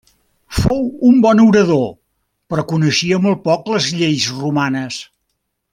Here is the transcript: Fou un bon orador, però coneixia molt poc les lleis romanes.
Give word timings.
Fou 0.59 0.79
un 1.09 1.19
bon 1.25 1.41
orador, 1.43 1.83
però 2.53 2.65
coneixia 2.73 3.23
molt 3.27 3.47
poc 3.47 3.73
les 3.77 3.91
lleis 4.01 4.27
romanes. 4.41 4.99